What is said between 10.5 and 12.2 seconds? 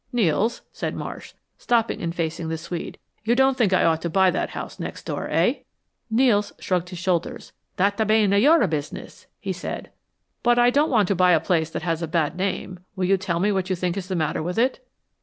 I don't want to buy a place that has a